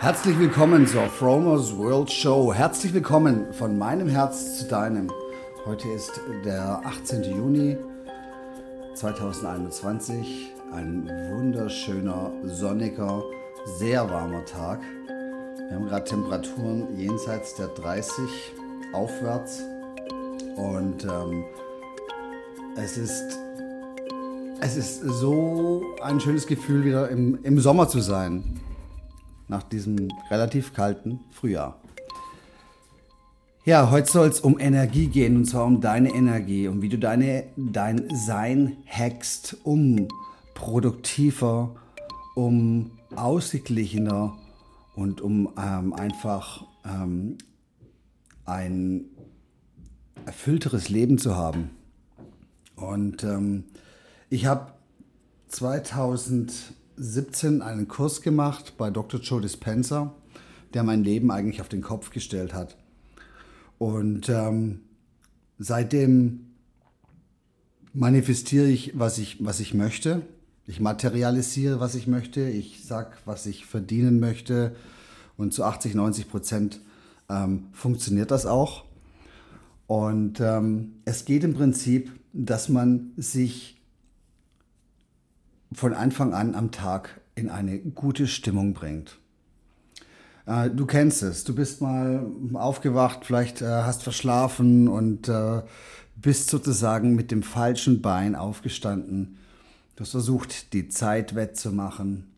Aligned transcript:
Herzlich 0.00 0.38
willkommen 0.38 0.86
zur 0.86 1.06
Fromers 1.08 1.76
World 1.76 2.08
Show. 2.12 2.54
Herzlich 2.54 2.94
willkommen 2.94 3.52
von 3.52 3.76
meinem 3.76 4.06
Herz 4.06 4.56
zu 4.56 4.68
deinem. 4.68 5.10
Heute 5.66 5.88
ist 5.88 6.20
der 6.44 6.80
18. 6.84 7.24
Juni 7.24 7.76
2021. 8.94 10.52
Ein 10.72 11.10
wunderschöner, 11.32 12.30
sonniger, 12.44 13.24
sehr 13.76 14.08
warmer 14.08 14.44
Tag. 14.44 14.78
Wir 15.68 15.76
haben 15.76 15.86
gerade 15.86 16.04
Temperaturen 16.04 16.96
jenseits 16.96 17.56
der 17.56 17.66
30 17.66 18.14
aufwärts 18.92 19.64
und 20.54 21.04
ähm, 21.06 21.44
es 22.76 22.96
ist 22.96 23.36
es 24.60 24.76
ist 24.76 25.00
so 25.02 25.82
ein 26.02 26.20
schönes 26.20 26.46
Gefühl, 26.46 26.84
wieder 26.84 27.08
im, 27.08 27.40
im 27.42 27.58
Sommer 27.58 27.88
zu 27.88 27.98
sein 27.98 28.58
nach 29.48 29.62
diesem 29.62 30.08
relativ 30.30 30.72
kalten 30.72 31.20
Frühjahr. 31.30 31.80
Ja, 33.64 33.90
heute 33.90 34.10
soll 34.10 34.28
es 34.28 34.40
um 34.40 34.58
Energie 34.58 35.08
gehen 35.08 35.36
und 35.36 35.44
zwar 35.44 35.66
um 35.66 35.80
deine 35.80 36.14
Energie 36.14 36.68
und 36.68 36.80
wie 36.80 36.88
du 36.88 36.98
deine, 36.98 37.44
dein 37.56 38.08
Sein 38.14 38.78
hackst, 38.86 39.58
um 39.64 40.08
produktiver, 40.54 41.76
um 42.34 42.92
ausgeglichener 43.14 44.36
und 44.94 45.20
um 45.20 45.50
ähm, 45.58 45.92
einfach 45.92 46.64
ähm, 46.84 47.36
ein 48.46 49.04
erfüllteres 50.24 50.88
Leben 50.88 51.18
zu 51.18 51.36
haben. 51.36 51.70
Und 52.74 53.22
ähm, 53.22 53.64
ich 54.30 54.46
habe 54.46 54.72
2000 55.48 56.72
17 56.98 57.62
einen 57.62 57.88
Kurs 57.88 58.22
gemacht 58.22 58.74
bei 58.76 58.90
Dr. 58.90 59.20
Joe 59.20 59.40
Dispenza, 59.40 60.14
der 60.74 60.82
mein 60.82 61.04
Leben 61.04 61.30
eigentlich 61.30 61.60
auf 61.60 61.68
den 61.68 61.82
Kopf 61.82 62.10
gestellt 62.10 62.54
hat. 62.54 62.76
Und 63.78 64.28
ähm, 64.28 64.80
seitdem 65.58 66.48
manifestiere 67.92 68.66
ich 68.66 68.98
was, 68.98 69.18
ich, 69.18 69.44
was 69.44 69.60
ich 69.60 69.74
möchte. 69.74 70.22
Ich 70.66 70.80
materialisiere, 70.80 71.80
was 71.80 71.94
ich 71.94 72.06
möchte. 72.06 72.42
Ich 72.48 72.84
sage, 72.84 73.12
was 73.24 73.46
ich 73.46 73.66
verdienen 73.66 74.20
möchte. 74.20 74.74
Und 75.36 75.54
zu 75.54 75.64
80, 75.64 75.94
90 75.94 76.28
Prozent 76.28 76.80
ähm, 77.28 77.68
funktioniert 77.72 78.30
das 78.30 78.44
auch. 78.44 78.84
Und 79.86 80.40
ähm, 80.40 80.96
es 81.04 81.24
geht 81.24 81.44
im 81.44 81.54
Prinzip, 81.54 82.12
dass 82.32 82.68
man 82.68 83.12
sich 83.16 83.77
von 85.72 85.94
Anfang 85.94 86.34
an 86.34 86.54
am 86.54 86.70
Tag 86.70 87.20
in 87.34 87.50
eine 87.50 87.78
gute 87.78 88.26
Stimmung 88.26 88.74
bringt. 88.74 89.18
Äh, 90.46 90.70
du 90.70 90.86
kennst 90.86 91.22
es, 91.22 91.44
du 91.44 91.54
bist 91.54 91.80
mal 91.80 92.26
aufgewacht, 92.54 93.24
vielleicht 93.24 93.62
äh, 93.62 93.66
hast 93.66 94.02
verschlafen 94.02 94.88
und 94.88 95.28
äh, 95.28 95.62
bist 96.16 96.50
sozusagen 96.50 97.14
mit 97.14 97.30
dem 97.30 97.42
falschen 97.42 98.02
Bein 98.02 98.34
aufgestanden. 98.34 99.38
Du 99.94 100.02
hast 100.02 100.10
versucht, 100.12 100.72
die 100.72 100.88
Zeit 100.88 101.34
wettzumachen, 101.34 102.28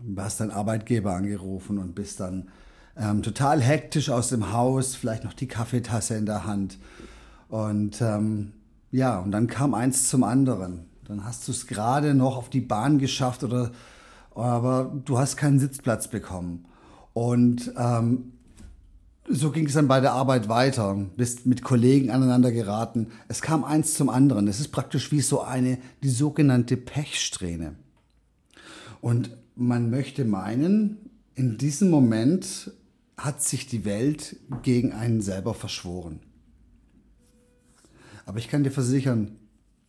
du 0.00 0.20
hast 0.20 0.40
deinen 0.40 0.50
Arbeitgeber 0.50 1.14
angerufen 1.14 1.78
und 1.78 1.94
bist 1.94 2.20
dann 2.20 2.48
ähm, 2.96 3.22
total 3.22 3.60
hektisch 3.60 4.10
aus 4.10 4.28
dem 4.28 4.52
Haus, 4.52 4.94
vielleicht 4.94 5.24
noch 5.24 5.32
die 5.32 5.48
Kaffeetasse 5.48 6.16
in 6.16 6.26
der 6.26 6.44
Hand. 6.44 6.78
Und 7.48 8.00
ähm, 8.02 8.52
ja, 8.90 9.18
und 9.18 9.30
dann 9.30 9.46
kam 9.46 9.74
eins 9.74 10.08
zum 10.08 10.24
anderen. 10.24 10.87
Dann 11.08 11.24
hast 11.24 11.48
du 11.48 11.52
es 11.52 11.66
gerade 11.66 12.14
noch 12.14 12.36
auf 12.36 12.50
die 12.50 12.60
Bahn 12.60 12.98
geschafft 12.98 13.42
oder 13.42 13.72
aber 14.34 14.92
du 15.04 15.18
hast 15.18 15.36
keinen 15.36 15.58
Sitzplatz 15.58 16.08
bekommen. 16.08 16.66
Und 17.12 17.72
ähm, 17.76 18.34
so 19.28 19.50
ging 19.50 19.66
es 19.66 19.72
dann 19.72 19.88
bei 19.88 20.00
der 20.00 20.12
Arbeit 20.12 20.48
weiter, 20.48 20.94
bist 21.16 21.46
mit 21.46 21.62
Kollegen 21.62 22.10
aneinander 22.10 22.52
geraten. 22.52 23.08
Es 23.26 23.42
kam 23.42 23.64
eins 23.64 23.94
zum 23.94 24.10
anderen. 24.10 24.46
Es 24.46 24.60
ist 24.60 24.68
praktisch 24.68 25.10
wie 25.10 25.22
so 25.22 25.40
eine, 25.40 25.78
die 26.02 26.08
sogenannte 26.08 26.76
Pechsträhne. 26.76 27.74
Und 29.00 29.36
man 29.56 29.90
möchte 29.90 30.24
meinen, 30.24 30.98
in 31.34 31.58
diesem 31.58 31.90
Moment 31.90 32.70
hat 33.16 33.42
sich 33.42 33.66
die 33.66 33.84
Welt 33.84 34.36
gegen 34.62 34.92
einen 34.92 35.20
selber 35.20 35.54
verschworen. 35.54 36.20
Aber 38.24 38.38
ich 38.38 38.48
kann 38.48 38.62
dir 38.62 38.70
versichern, 38.70 39.36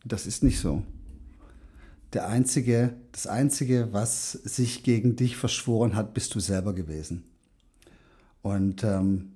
das 0.04 0.26
ist 0.26 0.42
nicht 0.42 0.58
so 0.58 0.82
der 2.12 2.28
einzige, 2.28 2.94
das 3.12 3.26
Einzige, 3.26 3.88
was 3.92 4.32
sich 4.32 4.82
gegen 4.82 5.16
dich 5.16 5.36
verschworen 5.36 5.94
hat, 5.94 6.14
bist 6.14 6.34
du 6.34 6.40
selber 6.40 6.72
gewesen. 6.74 7.24
Und 8.42 8.84
ähm, 8.84 9.32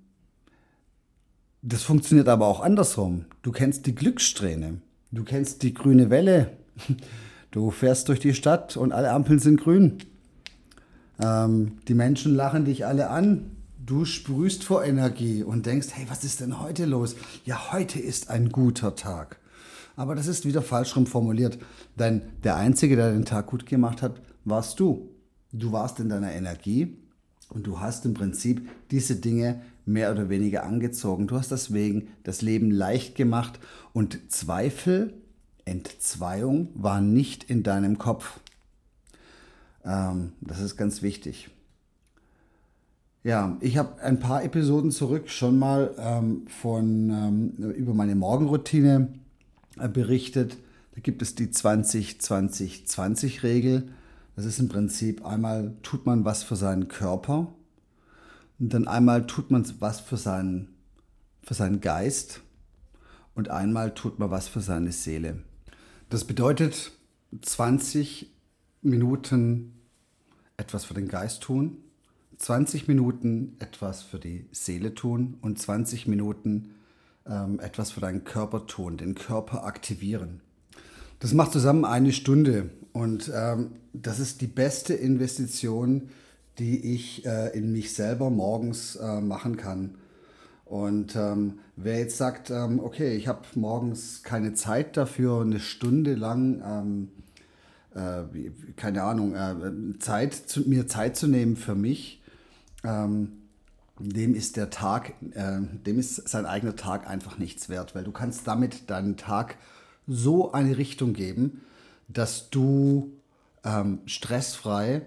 das 1.63 1.83
funktioniert 1.83 2.29
aber 2.29 2.47
auch 2.47 2.61
andersrum. 2.61 3.27
Du 3.43 3.53
kennst 3.53 3.87
die 3.87 3.95
Glückssträhne, 3.95 4.81
du 5.13 5.25
kennst 5.25 5.63
die 5.63 5.73
grüne 5.73 6.11
Welle, 6.11 6.51
du 7.51 7.71
fährst 7.71 8.09
durch 8.09 8.21
die 8.21 8.35
Stadt 8.35 8.77
und 8.77 8.93
alle 8.93 9.13
Ampeln 9.13 9.39
sind 9.39 9.61
grün. 9.61 9.99
Ähm, 11.21 11.79
die 11.87 11.95
Menschen 11.95 12.35
lachen 12.35 12.65
dich 12.65 12.87
alle 12.87 13.09
an, 13.09 13.53
du 13.85 14.05
sprühst 14.05 14.65
vor 14.65 14.85
Energie 14.85 15.43
und 15.43 15.67
denkst, 15.67 15.89
hey, 15.93 16.07
was 16.09 16.25
ist 16.25 16.41
denn 16.41 16.61
heute 16.61 16.87
los? 16.87 17.15
Ja, 17.45 17.73
heute 17.73 18.01
ist 18.01 18.31
ein 18.31 18.51
guter 18.51 18.97
Tag. 18.97 19.39
Aber 19.97 20.15
das 20.15 20.27
ist 20.27 20.45
wieder 20.45 20.63
falsch 20.63 20.97
rum 20.97 21.07
formuliert. 21.07 21.59
Denn 21.99 22.23
der 22.43 22.57
Einzige, 22.57 22.97
der 22.97 23.13
den 23.13 23.25
Tag 23.25 23.47
gut 23.47 23.67
gemacht 23.67 24.03
hat, 24.03 24.21
warst 24.45 24.81
du. 24.81 25.09
Du 25.53 25.73
warst 25.73 26.01
in 26.01 26.09
deiner 26.09 26.33
Energie 26.33 26.97
und 27.49 27.67
du 27.67 27.81
hast 27.81 28.05
im 28.05 28.15
Prinzip 28.15 28.69
diese 28.91 29.17
Dinge 29.17 29.63
mehr 29.87 30.11
oder 30.11 30.29
weniger 30.29 30.65
angezogen. 30.65 31.27
Du 31.27 31.37
hast 31.37 31.51
deswegen 31.51 32.09
das 32.25 32.43
Leben 32.43 32.71
leicht 32.71 33.15
gemacht 33.15 33.61
und 33.93 34.33
Zweifel, 34.33 35.15
Entzweiung 35.65 36.69
war 36.75 37.01
nicht 37.01 37.45
in 37.45 37.63
deinem 37.63 37.99
Kopf. 37.99 38.41
Ähm, 39.85 40.33
das 40.41 40.61
ist 40.61 40.77
ganz 40.77 41.03
wichtig. 41.03 41.51
Ja, 43.23 43.57
ich 43.61 43.79
habe 43.79 44.03
ein 44.03 44.19
paar 44.19 44.45
Episoden 44.45 44.91
zurück 44.91 45.31
schon 45.31 45.59
mal 45.59 45.95
ähm, 45.99 46.47
von, 46.47 47.55
ähm, 47.59 47.73
über 47.73 47.95
meine 47.95 48.15
Morgenroutine 48.15 49.09
berichtet. 49.77 50.57
Da 50.95 51.01
gibt 51.01 51.23
es 51.23 51.35
die 51.35 51.49
20-20-20-Regel. 51.49 53.89
Das 54.37 54.45
ist 54.45 54.59
im 54.59 54.69
Prinzip 54.69 55.25
einmal 55.25 55.75
tut 55.83 56.07
man 56.07 56.25
was 56.25 56.43
für 56.43 56.57
seinen 56.57 56.89
Körper 56.89 57.55
und 58.59 58.75
dann 58.75 58.89
einmal 58.89 59.27
tut 59.27 59.51
man 59.51 59.65
was 59.81 60.01
für 60.01 60.17
seinen, 60.17 60.75
für 61.43 61.55
seinen 61.55 61.81
Geist 61.81 62.41
und 63.35 63.51
einmal 63.51 63.95
tut 63.95 64.19
man 64.19 64.31
was 64.31 64.49
für 64.49 64.61
seine 64.61 64.93
Seele. 64.93 65.43
Das 66.11 66.25
bedeutet 66.25 66.93
20 67.43 68.31
Minuten 68.83 69.73
etwas 70.57 70.85
für 70.85 70.95
den 70.95 71.09
Geist 71.09 71.43
tun, 71.43 71.79
20 72.39 72.89
Minuten 72.89 73.57
etwas 73.59 74.03
für 74.03 74.19
die 74.19 74.47
Seele 74.53 74.95
tun 74.95 75.39
und 75.41 75.59
20 75.59 76.07
Minuten 76.07 76.75
ähm, 77.27 77.61
etwas 77.61 77.93
für 77.93 78.01
deinen 78.01 78.25
Körper 78.25 78.67
tun, 78.67 78.97
den 78.97 79.15
Körper 79.15 79.65
aktivieren. 79.65 80.41
Das 81.21 81.33
macht 81.33 81.53
zusammen 81.53 81.85
eine 81.85 82.13
Stunde 82.13 82.71
und 82.93 83.31
ähm, 83.35 83.73
das 83.93 84.19
ist 84.19 84.41
die 84.41 84.47
beste 84.47 84.95
Investition, 84.95 86.11
die 86.59 86.95
ich 86.95 87.25
äh, 87.27 87.57
in 87.57 87.73
mich 87.73 87.95
selber 87.95 88.31
morgens 88.31 88.97
äh, 88.97 89.21
machen 89.21 89.57
kann. 89.57 89.97
Und 90.65 91.15
ähm, 91.17 91.59
wer 91.77 91.99
jetzt 91.99 92.17
sagt, 92.17 92.51
ähm, 92.51 92.81
okay, 92.81 93.17
ich 93.17 93.29
habe 93.29 93.43
morgens 93.55 94.23
keine 94.23 94.55
Zeit 94.55 94.97
dafür, 94.97 95.43
eine 95.43 95.61
Stunde 95.61 96.15
lang, 96.15 96.63
ähm, 96.67 97.09
äh, 97.95 98.51
keine 98.77 99.03
Ahnung, 99.03 99.35
äh, 99.35 99.99
Zeit 99.99 100.35
zu, 100.35 100.69
mir 100.69 100.87
Zeit 100.87 101.17
zu 101.17 101.29
nehmen 101.29 101.57
für 101.57 101.75
mich, 101.75 102.23
ähm, 102.83 103.44
dem 103.99 104.35
ist 104.35 104.57
der 104.57 104.71
Tag, 104.71 105.15
äh, 105.33 105.61
dem 105.61 105.99
ist 105.99 106.29
sein 106.29 106.47
eigener 106.47 106.77
Tag 106.77 107.09
einfach 107.09 107.39
nichts 107.39 107.69
wert, 107.69 107.95
weil 107.95 108.05
du 108.05 108.13
kannst 108.13 108.47
damit 108.47 108.91
deinen 108.91 109.17
Tag 109.17 109.57
so 110.07 110.53
eine 110.53 110.77
Richtung 110.77 111.13
geben, 111.13 111.63
dass 112.09 112.51
du 112.51 113.13
ähm, 113.65 114.01
stressfrei 114.07 115.03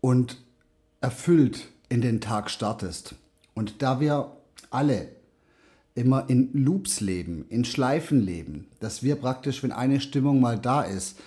und 0.00 0.38
erfüllt 1.00 1.68
in 1.88 2.00
den 2.00 2.20
Tag 2.20 2.50
startest. 2.50 3.14
Und 3.54 3.82
da 3.82 4.00
wir 4.00 4.36
alle 4.70 5.08
immer 5.94 6.28
in 6.28 6.52
Loops 6.52 7.00
leben, 7.00 7.46
in 7.48 7.64
Schleifen 7.64 8.20
leben, 8.20 8.68
dass 8.78 9.02
wir 9.02 9.16
praktisch, 9.16 9.62
wenn 9.62 9.72
eine 9.72 10.00
Stimmung 10.00 10.40
mal 10.40 10.58
da 10.58 10.82
ist, 10.82 11.18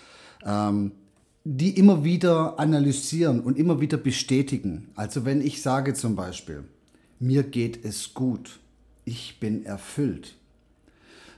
ähm, 0.45 0.93
die 1.45 1.77
immer 1.77 2.03
wieder 2.03 2.59
analysieren 2.59 3.41
und 3.41 3.57
immer 3.57 3.81
wieder 3.81 3.97
bestätigen. 3.97 4.89
Also 4.95 5.25
wenn 5.25 5.41
ich 5.41 5.61
sage 5.61 5.93
zum 5.93 6.15
Beispiel, 6.15 6.63
mir 7.19 7.43
geht 7.43 7.83
es 7.83 8.13
gut, 8.13 8.59
ich 9.05 9.39
bin 9.39 9.65
erfüllt, 9.65 10.35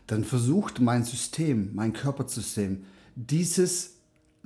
dann 0.07 0.24
versucht 0.24 0.80
mein 0.80 1.04
System, 1.04 1.72
mein 1.74 1.94
Körpersystem, 1.94 2.86
dieses 3.16 3.96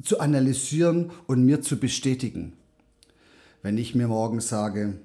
zu 0.01 0.19
analysieren 0.19 1.11
und 1.27 1.43
mir 1.43 1.61
zu 1.61 1.77
bestätigen. 1.77 2.53
wenn 3.61 3.77
ich 3.77 3.95
mir 3.95 4.07
morgens 4.07 4.47
sage, 4.47 4.99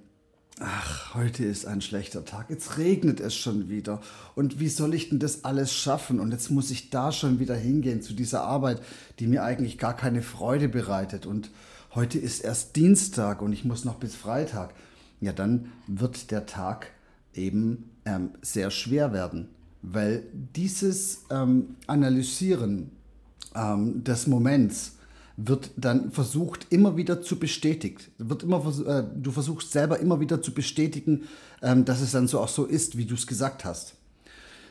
ach, 0.61 1.15
heute 1.15 1.45
ist 1.45 1.67
ein 1.67 1.81
schlechter 1.81 2.25
Tag, 2.25 2.51
jetzt 2.51 2.79
regnet 2.79 3.21
es 3.21 3.35
schon 3.35 3.69
wieder. 3.69 4.01
Und 4.35 4.61
wie 4.61 4.69
soll 4.69 4.95
ich 4.95 5.09
denn 5.09 5.19
das 5.19 5.45
alles 5.45 5.73
schaffen? 5.73 6.21
Und 6.21 6.33
jetzt 6.33 6.51
muss 6.51 6.71
ich 6.71 6.91
da 6.91 7.12
schon 7.12 7.39
wieder 7.39 7.56
hingehen 7.56 8.03
zu 8.03 8.15
dieser 8.15 8.43
Arbeit, 8.43 8.81
die 9.19 9.27
mir 9.27 9.43
eigentlich 9.43 9.79
gar 9.79 9.97
keine 9.97 10.23
Freude 10.23 10.69
bereitet. 10.69 11.27
Und 11.27 11.51
heute 11.95 12.19
ist 12.19 12.45
erst 12.45 12.77
Dienstag 12.77 13.43
und 13.43 13.53
ich 13.53 13.65
muss 13.65 13.85
noch 13.85 13.97
bis 13.97 14.15
Freitag, 14.15 14.75
ja, 15.21 15.33
dann 15.33 15.73
wird 15.87 16.31
der 16.31 16.47
Tag 16.47 16.89
eben 17.35 17.91
ähm, 18.05 18.31
sehr 18.43 18.71
schwer 18.71 19.12
werden, 19.12 19.49
weil 19.83 20.25
dieses 20.33 21.25
ähm, 21.31 21.77
Analysieren 21.87 22.91
ähm, 23.55 24.05
des 24.05 24.27
Moments 24.27 24.94
wird 25.37 25.71
dann 25.77 26.13
versucht 26.13 26.67
immer 26.71 26.97
wieder 26.97 27.21
zu 27.23 27.39
bestätigen. 27.39 27.99
Wird 28.19 28.45
immer, 28.45 28.65
äh, 28.87 29.05
du 29.17 29.33
versuchst 29.33 29.73
selber 29.73 29.99
immer 29.99 30.21
wieder 30.21 30.41
zu 30.41 30.55
bestätigen, 30.55 31.25
ähm, 31.63 31.85
dass 31.85 32.01
es 32.01 32.13
dann 32.13 32.29
so 32.29 32.41
auch 32.41 32.49
so 32.49 32.65
ist, 32.65 32.97
wie 32.97 33.05
du 33.05 33.15
es 33.15 33.27
gesagt 33.27 33.65
hast. 33.65 33.95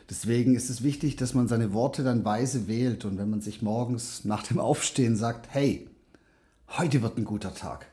Deswegen 0.08 0.54
ist 0.54 0.70
es 0.70 0.82
wichtig, 0.82 1.16
dass 1.16 1.34
man 1.34 1.48
seine 1.48 1.72
Worte 1.72 2.02
dann 2.02 2.24
weise 2.24 2.66
wählt 2.66 3.04
und 3.04 3.18
wenn 3.18 3.30
man 3.30 3.40
sich 3.40 3.62
morgens 3.62 4.24
nach 4.24 4.42
dem 4.42 4.58
Aufstehen 4.58 5.16
sagt, 5.16 5.48
hey, 5.50 5.88
heute 6.68 7.02
wird 7.02 7.16
ein 7.16 7.24
guter 7.24 7.54
Tag. 7.54 7.86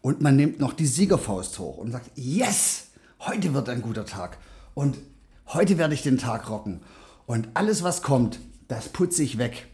Und 0.00 0.20
man 0.20 0.36
nimmt 0.36 0.60
noch 0.60 0.72
die 0.72 0.86
Siegerfaust 0.86 1.58
hoch 1.58 1.78
und 1.78 1.90
sagt, 1.90 2.10
yes, 2.14 2.88
heute 3.20 3.52
wird 3.52 3.68
ein 3.68 3.82
guter 3.82 4.06
Tag. 4.06 4.38
Und 4.74 4.96
heute 5.48 5.76
werde 5.76 5.94
ich 5.94 6.02
den 6.02 6.18
Tag 6.18 6.48
rocken. 6.50 6.80
Und 7.26 7.48
alles, 7.54 7.82
was 7.82 8.02
kommt, 8.02 8.38
das 8.68 8.88
putze 8.88 9.24
ich 9.24 9.38
weg 9.38 9.66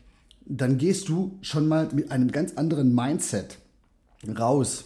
dann 0.47 0.79
gehst 0.79 1.09
du 1.09 1.39
schon 1.43 1.69
mal 1.69 1.89
mit 1.93 2.11
einem 2.11 2.31
ganz 2.31 2.55
anderen 2.55 2.95
Mindset 2.95 3.59
raus. 4.39 4.85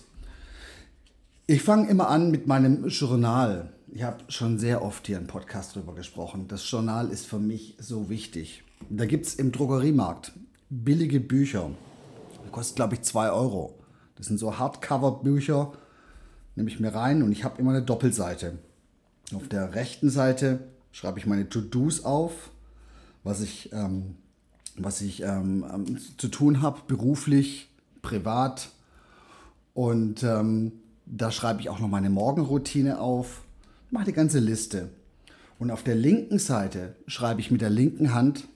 Ich 1.46 1.62
fange 1.62 1.88
immer 1.88 2.08
an 2.08 2.30
mit 2.30 2.46
meinem 2.46 2.86
Journal. 2.88 3.72
Ich 3.90 4.02
habe 4.02 4.18
schon 4.28 4.58
sehr 4.58 4.82
oft 4.82 5.06
hier 5.06 5.16
im 5.16 5.26
Podcast 5.26 5.74
drüber 5.74 5.94
gesprochen. 5.94 6.46
Das 6.48 6.70
Journal 6.70 7.08
ist 7.10 7.26
für 7.26 7.38
mich 7.38 7.76
so 7.80 8.10
wichtig. 8.10 8.62
Da 8.90 9.06
gibt 9.06 9.26
es 9.26 9.34
im 9.34 9.50
Drogeriemarkt 9.50 10.32
billige 10.68 11.20
Bücher. 11.20 11.70
Die 12.44 12.50
kosten, 12.50 12.76
glaube 12.76 12.94
ich, 12.94 13.02
2 13.02 13.30
Euro. 13.30 13.78
Das 14.16 14.26
sind 14.26 14.38
so 14.38 14.58
Hardcover-Bücher. 14.58 15.72
Nehme 16.54 16.68
ich 16.68 16.80
mir 16.80 16.94
rein 16.94 17.22
und 17.22 17.32
ich 17.32 17.44
habe 17.44 17.60
immer 17.60 17.70
eine 17.70 17.82
Doppelseite. 17.82 18.58
Auf 19.34 19.48
der 19.48 19.74
rechten 19.74 20.10
Seite 20.10 20.60
schreibe 20.92 21.18
ich 21.18 21.26
meine 21.26 21.48
To-Dos 21.48 22.04
auf, 22.04 22.50
was 23.24 23.40
ich 23.40 23.72
ähm, 23.72 24.16
was 24.84 25.00
ich 25.00 25.22
ähm, 25.22 25.64
ähm, 25.72 25.98
zu 26.16 26.28
tun 26.28 26.62
habe, 26.62 26.80
beruflich, 26.86 27.68
privat. 28.02 28.70
Und 29.74 30.22
ähm, 30.22 30.72
da 31.06 31.30
schreibe 31.30 31.60
ich 31.60 31.68
auch 31.68 31.78
noch 31.78 31.88
meine 31.88 32.10
Morgenroutine 32.10 33.00
auf, 33.00 33.42
mache 33.90 34.06
die 34.06 34.12
ganze 34.12 34.38
Liste. 34.38 34.90
Und 35.58 35.70
auf 35.70 35.82
der 35.82 35.94
linken 35.94 36.38
Seite 36.38 36.94
schreibe 37.06 37.40
ich 37.40 37.50
mit 37.50 37.60
der 37.60 37.70
linken 37.70 38.14
Hand 38.14 38.48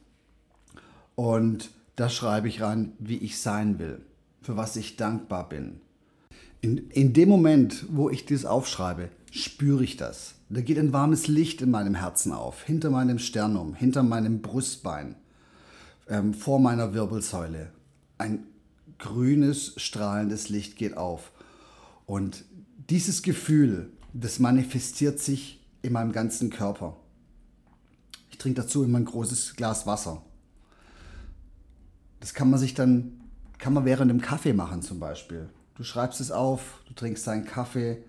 und 1.14 1.70
da 1.96 2.08
schreibe 2.08 2.48
ich 2.48 2.60
rein, 2.60 2.92
wie 2.98 3.18
ich 3.18 3.38
sein 3.38 3.78
will, 3.78 4.00
für 4.40 4.56
was 4.56 4.76
ich 4.76 4.96
dankbar 4.96 5.48
bin. 5.48 5.80
In, 6.60 6.90
in 6.90 7.12
dem 7.12 7.28
Moment, 7.28 7.86
wo 7.90 8.08
ich 8.08 8.24
das 8.24 8.44
aufschreibe, 8.44 9.08
spüre 9.32 9.82
ich 9.82 9.96
das. 9.96 10.34
Da 10.48 10.60
geht 10.60 10.78
ein 10.78 10.92
warmes 10.92 11.26
Licht 11.26 11.60
in 11.60 11.70
meinem 11.70 11.94
Herzen 11.94 12.32
auf, 12.32 12.62
hinter 12.62 12.90
meinem 12.90 13.18
Sternum, 13.18 13.74
hinter 13.74 14.02
meinem 14.02 14.42
Brustbein 14.42 15.16
ähm, 16.12 16.34
vor 16.34 16.60
meiner 16.60 16.92
Wirbelsäule. 16.92 17.72
Ein 18.18 18.44
grünes, 18.98 19.72
strahlendes 19.78 20.50
Licht 20.50 20.76
geht 20.76 20.96
auf. 20.96 21.32
Und 22.04 22.44
dieses 22.90 23.22
Gefühl, 23.22 23.90
das 24.12 24.38
manifestiert 24.38 25.18
sich 25.18 25.64
in 25.80 25.94
meinem 25.94 26.12
ganzen 26.12 26.50
Körper. 26.50 26.98
Ich 28.30 28.36
trinke 28.36 28.60
dazu 28.60 28.84
immer 28.84 28.98
ein 28.98 29.06
großes 29.06 29.56
Glas 29.56 29.86
Wasser. 29.86 30.22
Das 32.20 32.34
kann 32.34 32.50
man 32.50 32.60
sich 32.60 32.74
dann, 32.74 33.20
kann 33.56 33.72
man 33.72 33.86
während 33.86 34.10
dem 34.10 34.20
Kaffee 34.20 34.52
machen 34.52 34.82
zum 34.82 35.00
Beispiel. 35.00 35.48
Du 35.76 35.82
schreibst 35.82 36.20
es 36.20 36.30
auf, 36.30 36.82
du 36.86 36.92
trinkst 36.92 37.26
deinen 37.26 37.46
Kaffee 37.46 38.04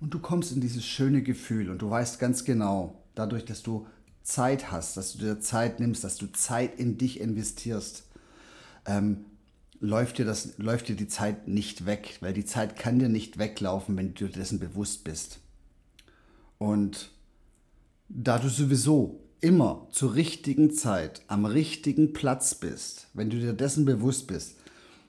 und 0.00 0.14
du 0.14 0.20
kommst 0.20 0.52
in 0.52 0.62
dieses 0.62 0.86
schöne 0.86 1.22
Gefühl 1.22 1.68
und 1.68 1.82
du 1.82 1.90
weißt 1.90 2.18
ganz 2.18 2.44
genau, 2.44 3.02
dadurch, 3.14 3.44
dass 3.44 3.62
du 3.62 3.86
Zeit 4.22 4.70
hast, 4.70 4.96
dass 4.96 5.12
du 5.12 5.18
dir 5.18 5.40
Zeit 5.40 5.80
nimmst, 5.80 6.04
dass 6.04 6.16
du 6.16 6.26
Zeit 6.32 6.78
in 6.78 6.98
dich 6.98 7.20
investierst, 7.20 8.04
ähm, 8.86 9.24
läuft, 9.80 10.18
dir 10.18 10.24
das, 10.24 10.56
läuft 10.58 10.88
dir 10.88 10.96
die 10.96 11.08
Zeit 11.08 11.48
nicht 11.48 11.86
weg, 11.86 12.18
weil 12.20 12.32
die 12.32 12.44
Zeit 12.44 12.76
kann 12.76 12.98
dir 12.98 13.08
nicht 13.08 13.38
weglaufen, 13.38 13.96
wenn 13.96 14.14
du 14.14 14.26
dir 14.26 14.32
dessen 14.32 14.60
bewusst 14.60 15.04
bist. 15.04 15.40
Und 16.58 17.10
da 18.08 18.38
du 18.38 18.48
sowieso 18.48 19.20
immer 19.40 19.88
zur 19.90 20.14
richtigen 20.14 20.72
Zeit 20.72 21.22
am 21.26 21.44
richtigen 21.44 22.12
Platz 22.12 22.54
bist, 22.54 23.08
wenn 23.14 23.28
du 23.28 23.38
dir 23.38 23.52
dessen 23.52 23.84
bewusst 23.84 24.28
bist, 24.28 24.56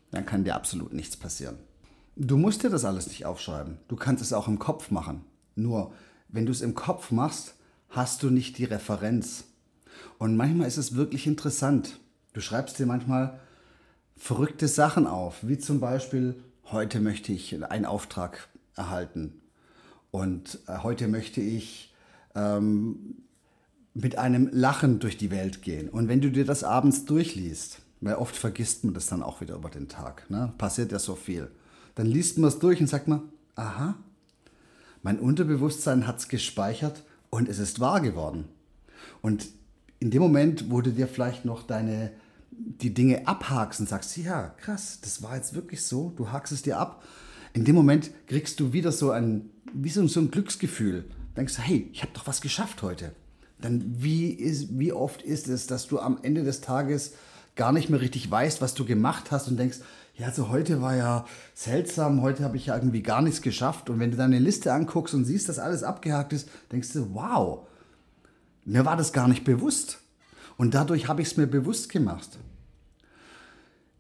dann 0.10 0.26
kann 0.26 0.44
dir 0.44 0.56
absolut 0.56 0.94
nichts 0.94 1.16
passieren. 1.18 1.58
Du 2.16 2.38
musst 2.38 2.64
dir 2.64 2.70
das 2.70 2.86
alles 2.86 3.08
nicht 3.08 3.26
aufschreiben. 3.26 3.78
Du 3.88 3.96
kannst 3.96 4.24
es 4.24 4.34
auch 4.34 4.48
im 4.48 4.60
Kopf 4.60 4.92
machen. 4.92 5.24
Nur, 5.56 5.94
wenn 6.30 6.46
du 6.46 6.52
es 6.52 6.62
im 6.62 6.74
Kopf 6.74 7.12
machst, 7.12 7.56
hast 7.94 8.24
du 8.24 8.32
nicht 8.32 8.58
die 8.58 8.66
Referenz. 8.66 9.46
Und 10.18 10.36
manchmal 10.36 10.68
ist 10.68 10.78
es 10.78 10.96
wirklich 10.96 11.28
interessant. 11.28 12.00
Du 12.34 12.42
schreibst 12.42 12.80
dir 12.80 12.88
manchmal 12.88 13.40
verrückte 14.18 14.68
Sachen 14.68 15.06
auf, 15.06 15.38
wie 15.44 15.60
zum 15.60 15.80
Beispiel, 15.80 16.44
heute 16.66 17.00
möchte 17.00 17.32
ich 17.32 17.64
einen 17.64 17.86
Auftrag 17.86 18.50
erhalten 18.76 19.42
und 20.12 20.60
äh, 20.68 20.80
heute 20.80 21.08
möchte 21.08 21.40
ich 21.42 21.94
ähm, 22.36 23.24
mit 23.94 24.18
einem 24.18 24.50
Lachen 24.52 25.00
durch 25.00 25.18
die 25.18 25.30
Welt 25.30 25.62
gehen. 25.62 25.88
Und 25.90 26.08
wenn 26.08 26.22
du 26.22 26.32
dir 26.32 26.46
das 26.46 26.64
abends 26.64 27.06
durchliest, 27.06 27.82
weil 28.02 28.16
oft 28.16 28.36
vergisst 28.36 28.84
man 28.86 28.96
das 28.96 29.06
dann 29.06 29.22
auch 29.22 29.40
wieder 29.40 29.56
über 29.56 29.70
den 29.70 29.88
Tag, 29.88 30.30
ne? 30.32 30.52
passiert 30.58 30.92
ja 30.92 31.00
so 31.00 31.16
viel, 31.16 31.52
dann 31.94 32.08
liest 32.08 32.40
man 32.40 32.48
es 32.48 32.58
durch 32.58 32.82
und 32.82 32.88
sagt 32.88 33.08
man, 33.08 33.22
aha, 33.56 33.96
mein 35.04 35.20
Unterbewusstsein 35.20 36.08
hat 36.08 36.18
es 36.18 36.28
gespeichert 36.28 37.04
und 37.34 37.50
es 37.50 37.58
ist 37.58 37.80
wahr 37.80 38.00
geworden. 38.00 38.46
Und 39.24 39.48
in 40.00 40.12
dem 40.12 40.22
Moment, 40.22 40.70
wo 40.70 40.82
du 40.82 40.92
dir 40.92 41.08
vielleicht 41.08 41.46
noch 41.46 41.64
deine, 41.64 42.12
die 42.52 42.94
Dinge 42.94 43.28
abhakst 43.28 43.80
und 43.80 43.90
sagst, 43.90 44.16
ja, 44.18 44.50
krass, 44.62 45.00
das 45.02 45.24
war 45.24 45.36
jetzt 45.36 45.56
wirklich 45.56 45.82
so, 45.84 46.14
du 46.16 46.32
hakst 46.32 46.54
es 46.54 46.62
dir 46.62 46.78
ab. 46.78 47.04
In 47.54 47.66
dem 47.66 47.74
Moment 47.74 48.12
kriegst 48.28 48.60
du 48.60 48.72
wieder 48.72 48.92
so 48.92 49.10
ein, 49.10 49.50
wie 49.74 49.90
so, 49.90 50.02
ein 50.02 50.30
Glücksgefühl. 50.30 51.06
Denkst, 51.36 51.58
hey, 51.58 51.90
ich 51.92 52.04
habe 52.04 52.14
doch 52.14 52.28
was 52.28 52.40
geschafft 52.40 52.84
heute. 52.84 53.16
Dann 53.60 53.84
wie, 53.98 54.30
ist, 54.30 54.78
wie 54.78 54.94
oft 54.94 55.24
ist 55.24 55.48
es, 55.48 55.66
dass 55.66 55.88
du 55.88 56.00
am 56.00 56.20
Ende 56.22 56.44
des 56.44 56.62
Tages 56.62 57.14
gar 57.56 57.72
nicht 57.72 57.90
mehr 57.90 58.02
richtig 58.02 58.30
weißt, 58.30 58.62
was 58.62 58.76
du 58.76 58.86
gemacht 58.86 59.32
hast 59.32 59.48
und 59.48 59.58
denkst, 59.58 59.80
ja, 60.16 60.28
also 60.28 60.50
heute 60.50 60.82
war 60.82 60.96
ja 60.96 61.26
seltsam, 61.56 62.22
heute 62.22 62.44
habe 62.44 62.58
ich 62.58 62.68
ja 62.68 62.76
irgendwie 62.76 63.02
gar 63.02 63.22
nichts 63.22 63.42
geschafft. 63.42 63.90
Und 63.90 64.00
wenn 64.00 64.12
du 64.12 64.18
deine 64.18 64.40
Liste 64.40 64.72
anguckst 64.72 65.14
und 65.16 65.26
siehst, 65.26 65.50
dass 65.50 65.58
alles 65.58 65.84
abgehakt 65.84 66.34
ist, 66.34 66.50
denkst 66.72 66.94
du, 66.94 67.14
wow, 67.14 67.68
mir 68.64 68.86
war 68.86 68.96
das 68.96 69.12
gar 69.12 69.28
nicht 69.28 69.44
bewusst. 69.44 70.00
Und 70.58 70.76
dadurch 70.76 71.08
habe 71.08 71.22
ich 71.22 71.30
es 71.30 71.38
mir 71.38 71.48
bewusst 71.48 71.90
gemacht. 71.90 72.38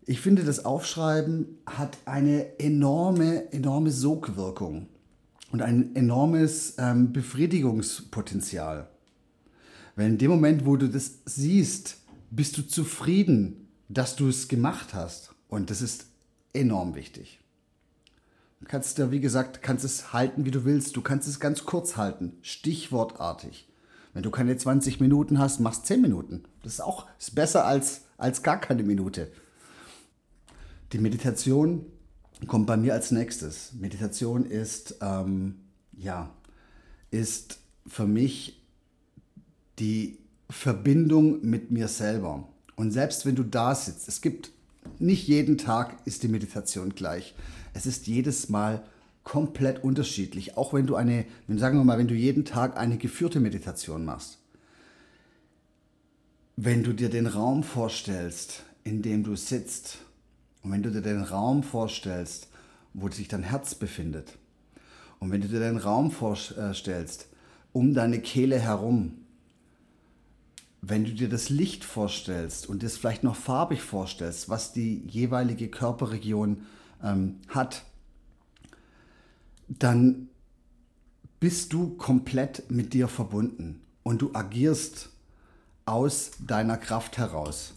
Ich 0.05 0.21
finde, 0.21 0.43
das 0.43 0.65
Aufschreiben 0.65 1.57
hat 1.65 1.97
eine 2.05 2.59
enorme, 2.59 3.51
enorme 3.51 3.89
Sogwirkung 3.89 4.87
und 5.51 5.61
ein 5.61 5.95
enormes 5.95 6.75
ähm, 6.77 7.11
Befriedigungspotenzial. 7.11 8.87
Weil 9.95 10.07
in 10.07 10.17
dem 10.17 10.31
Moment, 10.31 10.65
wo 10.65 10.75
du 10.75 10.89
das 10.89 11.19
siehst, 11.25 11.97
bist 12.29 12.57
du 12.57 12.67
zufrieden, 12.67 13.67
dass 13.89 14.15
du 14.15 14.27
es 14.27 14.47
gemacht 14.47 14.93
hast. 14.93 15.32
Und 15.53 15.69
das 15.69 15.83
ist 15.83 16.07
enorm 16.53 16.95
wichtig. 16.95 17.39
Du 18.59 18.65
kannst 18.65 18.97
ja, 18.97 19.11
wie 19.11 19.19
gesagt, 19.19 19.61
kannst 19.61 19.85
es 19.85 20.11
halten, 20.11 20.45
wie 20.45 20.51
du 20.51 20.65
willst. 20.65 20.95
Du 20.95 21.03
kannst 21.03 21.27
es 21.27 21.39
ganz 21.39 21.63
kurz 21.63 21.95
halten, 21.95 22.39
stichwortartig. 22.41 23.69
Wenn 24.13 24.23
du 24.23 24.31
keine 24.31 24.57
20 24.57 24.99
Minuten 24.99 25.37
hast, 25.37 25.59
machst 25.59 25.85
10 25.85 26.01
Minuten. 26.01 26.45
Das 26.63 26.73
ist 26.73 26.79
auch 26.79 27.05
ist 27.19 27.35
besser 27.35 27.67
als, 27.67 28.05
als 28.17 28.41
gar 28.41 28.59
keine 28.59 28.81
Minute. 28.81 29.31
Die 30.91 30.97
Meditation 30.97 31.85
kommt 32.47 32.65
bei 32.65 32.75
mir 32.75 32.95
als 32.95 33.11
nächstes. 33.11 33.73
Meditation 33.73 34.45
ist, 34.45 34.95
ähm, 35.01 35.59
ja, 35.95 36.31
ist 37.11 37.59
für 37.85 38.07
mich 38.07 38.59
die 39.77 40.17
Verbindung 40.49 41.45
mit 41.45 41.69
mir 41.69 41.87
selber. 41.87 42.49
Und 42.75 42.89
selbst 42.89 43.27
wenn 43.27 43.35
du 43.35 43.43
da 43.43 43.75
sitzt, 43.75 44.07
es 44.07 44.19
gibt 44.19 44.49
nicht 44.99 45.27
jeden 45.27 45.57
Tag 45.57 45.97
ist 46.05 46.23
die 46.23 46.27
Meditation 46.27 46.95
gleich. 46.95 47.35
Es 47.73 47.85
ist 47.85 48.07
jedes 48.07 48.49
Mal 48.49 48.83
komplett 49.23 49.83
unterschiedlich. 49.83 50.57
Auch 50.57 50.73
wenn 50.73 50.87
du 50.87 50.95
eine, 50.95 51.25
sagen 51.47 51.77
wir 51.77 51.83
mal, 51.83 51.97
wenn 51.97 52.07
du 52.07 52.15
jeden 52.15 52.45
Tag 52.45 52.77
eine 52.77 52.97
geführte 52.97 53.39
Meditation 53.39 54.05
machst. 54.05 54.39
Wenn 56.55 56.83
du 56.83 56.93
dir 56.93 57.09
den 57.09 57.27
Raum 57.27 57.63
vorstellst, 57.63 58.63
in 58.83 59.01
dem 59.01 59.23
du 59.23 59.35
sitzt, 59.35 59.99
und 60.61 60.71
wenn 60.71 60.83
du 60.83 60.91
dir 60.91 61.01
den 61.01 61.23
Raum 61.23 61.63
vorstellst 61.63 62.47
wo 62.93 63.09
sich 63.09 63.27
dein 63.27 63.43
Herz 63.43 63.75
befindet. 63.75 64.37
Und 65.19 65.31
wenn 65.31 65.41
du 65.41 65.47
dir 65.47 65.59
den 65.59 65.77
Raum 65.77 66.11
vorstellst, 66.11 67.27
um 67.71 67.93
deine 67.93 68.19
Kehle 68.19 68.59
herum, 68.59 69.22
wenn 70.85 71.05
du 71.05 71.11
dir 71.11 71.29
das 71.29 71.49
Licht 71.49 71.85
vorstellst 71.85 72.67
und 72.67 72.83
es 72.83 72.97
vielleicht 72.97 73.23
noch 73.23 73.37
farbig 73.37 73.81
vorstellst, 73.81 74.49
was 74.49 74.73
die 74.73 75.01
jeweilige 75.07 75.69
Körperregion 75.69 76.63
ähm, 77.01 77.37
hat, 77.47 77.83
dann 79.69 80.27
bist 81.39 81.71
du 81.71 81.91
komplett 81.91 82.69
mit 82.69 82.93
dir 82.93 83.07
verbunden 83.07 83.79
und 84.03 84.21
du 84.21 84.31
agierst 84.33 85.09
aus 85.85 86.31
deiner 86.45 86.77
Kraft 86.77 87.17
heraus. 87.17 87.75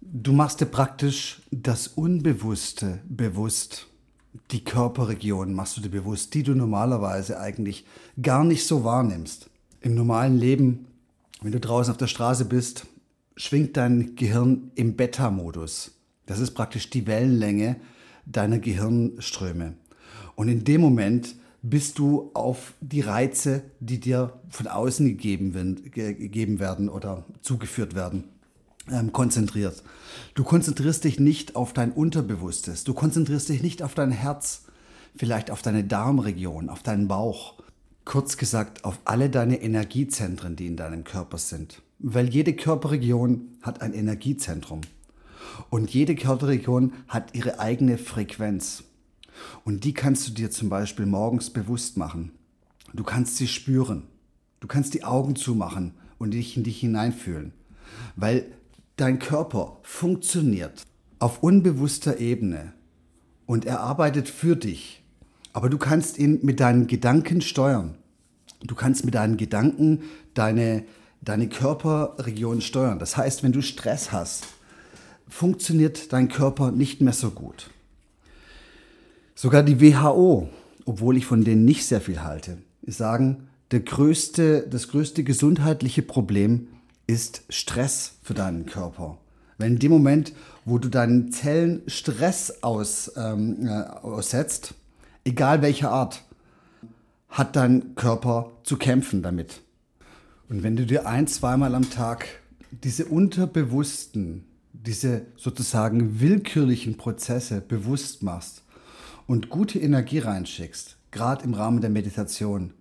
Du 0.00 0.32
machst 0.32 0.60
dir 0.60 0.66
praktisch 0.66 1.42
das 1.50 1.88
Unbewusste 1.88 3.00
bewusst. 3.08 3.88
Die 4.52 4.62
Körperregion 4.62 5.54
machst 5.54 5.76
du 5.76 5.80
dir 5.80 5.90
bewusst, 5.90 6.34
die 6.34 6.44
du 6.44 6.54
normalerweise 6.54 7.40
eigentlich 7.40 7.84
gar 8.22 8.44
nicht 8.44 8.64
so 8.64 8.84
wahrnimmst. 8.84 9.50
Im 9.80 9.96
normalen 9.96 10.38
Leben 10.38 10.86
wenn 11.42 11.52
du 11.52 11.60
draußen 11.60 11.92
auf 11.92 11.98
der 11.98 12.06
Straße 12.06 12.44
bist, 12.44 12.86
schwingt 13.36 13.76
dein 13.76 14.14
Gehirn 14.16 14.70
im 14.74 14.96
Beta-Modus. 14.96 15.92
Das 16.26 16.38
ist 16.38 16.52
praktisch 16.52 16.90
die 16.90 17.06
Wellenlänge 17.06 17.76
deiner 18.26 18.58
Gehirnströme. 18.58 19.74
Und 20.36 20.48
in 20.48 20.64
dem 20.64 20.80
Moment 20.80 21.34
bist 21.62 21.98
du 21.98 22.30
auf 22.34 22.74
die 22.80 23.00
Reize, 23.00 23.62
die 23.80 23.98
dir 23.98 24.38
von 24.50 24.66
außen 24.66 25.06
gegeben 25.06 25.54
werden 25.54 26.88
oder 26.88 27.24
zugeführt 27.40 27.94
werden, 27.94 28.24
ähm, 28.90 29.12
konzentriert. 29.12 29.82
Du 30.34 30.44
konzentrierst 30.44 31.04
dich 31.04 31.18
nicht 31.18 31.56
auf 31.56 31.72
dein 31.72 31.92
Unterbewusstes, 31.92 32.84
du 32.84 32.92
konzentrierst 32.92 33.48
dich 33.48 33.62
nicht 33.62 33.82
auf 33.82 33.94
dein 33.94 34.10
Herz, 34.10 34.64
vielleicht 35.16 35.50
auf 35.50 35.62
deine 35.62 35.84
Darmregion, 35.84 36.68
auf 36.68 36.82
deinen 36.82 37.08
Bauch, 37.08 37.53
Kurz 38.04 38.36
gesagt, 38.36 38.84
auf 38.84 38.98
alle 39.04 39.30
deine 39.30 39.62
Energiezentren, 39.62 40.56
die 40.56 40.66
in 40.66 40.76
deinem 40.76 41.04
Körper 41.04 41.38
sind. 41.38 41.82
Weil 41.98 42.28
jede 42.28 42.54
Körperregion 42.54 43.56
hat 43.62 43.80
ein 43.80 43.94
Energiezentrum. 43.94 44.82
Und 45.70 45.92
jede 45.92 46.14
Körperregion 46.14 46.92
hat 47.08 47.34
ihre 47.34 47.60
eigene 47.60 47.96
Frequenz. 47.96 48.84
Und 49.64 49.84
die 49.84 49.94
kannst 49.94 50.28
du 50.28 50.32
dir 50.32 50.50
zum 50.50 50.68
Beispiel 50.68 51.06
morgens 51.06 51.50
bewusst 51.50 51.96
machen. 51.96 52.32
Du 52.92 53.04
kannst 53.04 53.36
sie 53.36 53.48
spüren. 53.48 54.04
Du 54.60 54.68
kannst 54.68 54.94
die 54.94 55.04
Augen 55.04 55.34
zumachen 55.34 55.94
und 56.18 56.32
dich 56.32 56.56
in 56.56 56.64
dich 56.64 56.80
hineinfühlen. 56.80 57.52
Weil 58.16 58.46
dein 58.96 59.18
Körper 59.18 59.78
funktioniert 59.82 60.82
auf 61.18 61.42
unbewusster 61.42 62.18
Ebene 62.18 62.72
und 63.46 63.64
er 63.64 63.80
arbeitet 63.80 64.28
für 64.28 64.56
dich 64.56 65.03
aber 65.54 65.70
du 65.70 65.78
kannst 65.78 66.18
ihn 66.18 66.40
mit 66.42 66.60
deinen 66.60 66.88
Gedanken 66.88 67.40
steuern. 67.40 67.94
Du 68.64 68.74
kannst 68.74 69.04
mit 69.04 69.14
deinen 69.14 69.36
Gedanken 69.36 70.02
deine, 70.34 70.84
deine 71.22 71.48
Körperregion 71.48 72.60
steuern. 72.60 72.98
Das 72.98 73.16
heißt, 73.16 73.42
wenn 73.42 73.52
du 73.52 73.62
Stress 73.62 74.10
hast, 74.10 74.46
funktioniert 75.28 76.12
dein 76.12 76.28
Körper 76.28 76.72
nicht 76.72 77.00
mehr 77.00 77.12
so 77.12 77.30
gut. 77.30 77.70
Sogar 79.36 79.62
die 79.62 79.80
WHO, 79.80 80.48
obwohl 80.86 81.16
ich 81.16 81.24
von 81.24 81.44
denen 81.44 81.64
nicht 81.64 81.86
sehr 81.86 82.00
viel 82.00 82.22
halte, 82.22 82.58
sagen, 82.86 83.48
der 83.70 83.80
größte, 83.80 84.66
das 84.68 84.88
größte 84.88 85.22
gesundheitliche 85.22 86.02
Problem 86.02 86.68
ist 87.06 87.42
Stress 87.48 88.14
für 88.22 88.34
deinen 88.34 88.66
Körper. 88.66 89.18
Wenn 89.58 89.74
in 89.74 89.78
dem 89.78 89.92
Moment, 89.92 90.32
wo 90.64 90.78
du 90.78 90.88
deinen 90.88 91.30
Zellen 91.30 91.82
Stress 91.86 92.62
aus, 92.62 93.12
ähm, 93.16 93.66
äh, 93.66 93.70
aussetzt, 93.70 94.74
egal 95.24 95.62
welcher 95.62 95.90
Art, 95.90 96.22
hat 97.28 97.56
dein 97.56 97.94
Körper 97.94 98.52
zu 98.62 98.76
kämpfen 98.76 99.22
damit. 99.22 99.60
Und 100.48 100.62
wenn 100.62 100.76
du 100.76 100.86
dir 100.86 101.06
ein, 101.06 101.26
zweimal 101.26 101.74
am 101.74 101.90
Tag 101.90 102.26
diese 102.70 103.06
unterbewussten, 103.06 104.44
diese 104.72 105.26
sozusagen 105.36 106.20
willkürlichen 106.20 106.96
Prozesse 106.96 107.60
bewusst 107.60 108.22
machst 108.22 108.62
und 109.26 109.48
gute 109.48 109.78
Energie 109.78 110.18
reinschickst, 110.18 110.96
gerade 111.10 111.44
im 111.44 111.54
Rahmen 111.54 111.80
der 111.80 111.90
Meditation, 111.90 112.72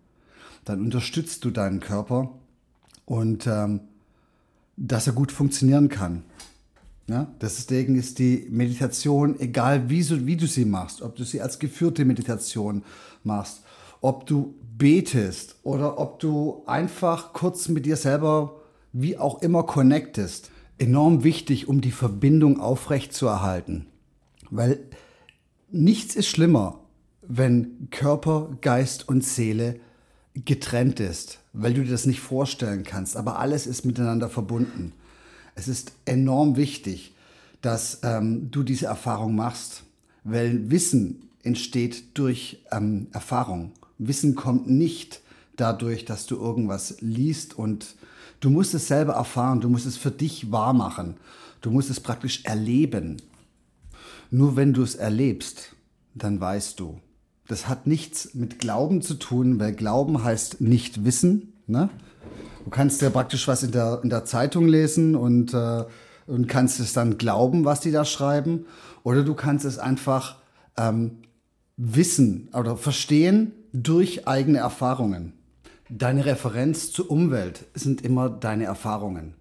dann 0.66 0.82
unterstützt 0.82 1.44
du 1.46 1.52
deinen 1.52 1.80
Körper 1.80 2.32
und 3.06 3.48
ähm, 3.48 3.82
dass 4.76 5.08
er 5.08 5.14
gut 5.14 5.32
funktionieren 5.32 5.90
kann. 5.90 6.24
Ja, 7.08 7.28
deswegen 7.42 7.96
ist 7.96 8.20
die 8.20 8.48
Meditation, 8.50 9.38
egal 9.40 9.90
wie, 9.90 10.04
so, 10.04 10.26
wie 10.26 10.38
du 10.38 10.48
sie 10.48 10.64
machst, 10.64 11.02
ob 11.02 11.16
du 11.18 11.26
sie 11.26 11.42
als 11.42 11.60
geführte 11.60 12.06
Meditation 12.06 12.84
machst, 13.24 13.62
ob 14.00 14.26
du 14.26 14.56
betest 14.78 15.56
oder 15.64 16.00
ob 16.00 16.20
du 16.20 16.64
einfach 16.66 17.34
kurz 17.34 17.68
mit 17.68 17.86
dir 17.86 17.98
selber 17.98 18.62
wie 18.94 19.18
auch 19.18 19.42
immer 19.42 19.64
connectest, 19.64 20.52
enorm 20.78 21.24
wichtig, 21.24 21.68
um 21.68 21.82
die 21.82 21.92
Verbindung 21.92 22.60
aufrecht 22.60 23.14
zu 23.14 23.28
erhalten. 23.28 23.88
Weil 24.50 24.80
nichts 25.72 26.16
ist 26.16 26.28
schlimmer, 26.28 26.80
wenn 27.22 27.90
Körper, 27.90 28.58
Geist 28.62 29.10
und 29.10 29.24
Seele 29.24 29.80
getrennt 30.36 31.00
ist, 31.00 31.40
weil 31.54 31.74
du 31.74 31.84
dir 31.84 31.92
das 31.92 32.06
nicht 32.06 32.22
vorstellen 32.22 32.84
kannst, 32.84 33.18
aber 33.18 33.40
alles 33.40 33.68
ist 33.68 33.86
miteinander 33.86 34.30
verbunden. 34.30 34.94
Es 35.56 35.68
ist 35.68 35.94
enorm 36.06 36.56
wichtig, 36.56 37.14
dass 37.62 38.00
ähm, 38.04 38.50
du 38.52 38.64
diese 38.64 38.88
Erfahrung 38.88 39.36
machst, 39.36 39.84
weil 40.24 40.70
Wissen 40.72 41.30
entsteht 41.44 42.18
durch 42.18 42.60
ähm, 42.72 43.08
Erfahrung. 43.12 43.72
Wissen 43.98 44.36
kommt 44.36 44.70
nicht 44.70 45.22
dadurch, 45.56 46.06
dass 46.06 46.26
du 46.26 46.36
irgendwas 46.36 46.98
liest 47.00 47.58
und 47.58 47.96
du 48.40 48.50
musst 48.50 48.74
es 48.74 48.88
selber 48.88 49.14
erfahren, 49.14 49.62
du 49.62 49.70
musst 49.70 49.86
es 49.86 49.98
für 49.98 50.12
dich 50.12 50.52
wahr 50.52 50.74
machen, 50.74 51.16
du 51.62 51.72
musst 51.72 51.90
es 51.90 52.00
praktisch 52.00 52.44
erleben. 52.46 53.18
Nur 54.32 54.56
wenn 54.56 54.74
du 54.74 54.82
es 54.82 54.96
erlebst, 54.96 55.76
dann 56.16 56.40
weißt 56.40 56.80
du. 56.80 57.00
Das 57.48 57.68
hat 57.68 57.88
nichts 57.88 58.34
mit 58.34 58.60
Glauben 58.60 59.02
zu 59.02 59.16
tun, 59.16 59.60
weil 59.60 59.74
Glauben 59.74 60.24
heißt 60.24 60.62
nicht 60.62 61.06
wissen. 61.06 61.54
Ne? 61.68 61.90
Du 62.64 62.70
kannst 62.70 63.02
ja 63.02 63.10
praktisch 63.10 63.48
was 63.48 63.64
in 63.64 63.72
der, 63.72 64.00
in 64.04 64.10
der 64.10 64.26
Zeitung 64.26 64.68
lesen 64.68 65.16
und, 65.16 65.54
äh, 65.54 65.84
und 66.28 66.48
kannst 66.48 66.80
es 66.80 66.94
dann 66.94 67.18
glauben, 67.18 67.66
was 67.66 67.82
die 67.82 67.92
da 67.92 68.06
schreiben. 68.06 68.66
Oder 69.04 69.24
du 69.24 69.34
kannst 69.34 69.66
es 69.66 69.80
einfach 69.80 70.38
ähm, 70.78 71.20
wissen 71.78 72.50
oder 72.54 72.78
verstehen 72.78 73.52
durch 73.74 74.28
eigene 74.28 74.60
Erfahrungen. 74.60 75.34
Deine 75.90 76.26
Referenz 76.26 76.92
zur 76.92 77.12
Umwelt 77.12 77.66
sind 77.74 78.02
immer 78.02 78.30
deine 78.30 78.64
Erfahrungen. 78.66 79.36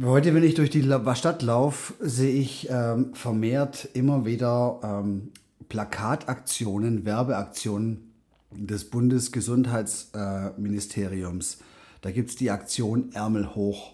Heute, 0.00 0.32
wenn 0.34 0.44
ich 0.44 0.54
durch 0.54 0.70
die 0.70 0.88
Stadt 1.14 1.42
laufe, 1.42 1.94
sehe 1.98 2.32
ich 2.32 2.68
ähm, 2.70 3.14
vermehrt 3.14 3.88
immer 3.94 4.24
wieder 4.24 4.78
ähm, 4.84 5.32
Plakataktionen, 5.68 7.04
Werbeaktionen 7.04 8.07
des 8.50 8.90
Bundesgesundheitsministeriums. 8.90 11.58
Da 12.00 12.10
gibt 12.10 12.30
es 12.30 12.36
die 12.36 12.50
Aktion 12.50 13.12
Ärmel 13.12 13.54
hoch, 13.54 13.92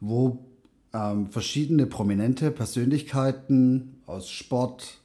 wo 0.00 0.46
ähm, 0.92 1.30
verschiedene 1.30 1.86
prominente 1.86 2.50
Persönlichkeiten 2.50 4.00
aus 4.06 4.30
Sport, 4.30 4.98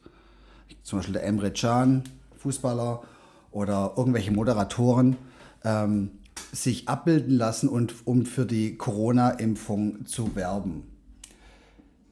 zum 0.84 1.00
Beispiel 1.00 1.14
der 1.14 1.26
Emre 1.26 1.52
Can, 1.52 2.04
Fußballer 2.38 3.04
oder 3.52 3.94
irgendwelche 3.98 4.32
Moderatoren, 4.32 5.18
ähm, 5.64 6.12
sich 6.52 6.88
abbilden 6.88 7.38
lassen 7.38 7.70
und 7.70 7.94
um 8.06 8.26
für 8.26 8.46
die 8.46 8.78
Corona-Impfung 8.78 10.06
zu 10.06 10.36
werben. 10.36 10.84